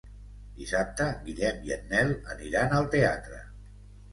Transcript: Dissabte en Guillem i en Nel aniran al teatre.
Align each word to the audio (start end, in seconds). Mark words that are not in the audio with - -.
Dissabte 0.61 1.05
en 1.09 1.19
Guillem 1.27 1.61
i 1.69 1.75
en 1.77 1.85
Nel 1.91 2.15
aniran 2.37 2.75
al 2.79 2.89
teatre. 2.97 3.39